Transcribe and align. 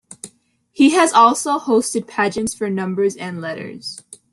He 0.71 0.95
has 0.95 1.13
also 1.13 1.59
hosted 1.59 2.07
pageants 2.07 2.55
for 2.55 2.71
numbers 2.71 3.15
and 3.15 3.39
letters. 3.39 4.01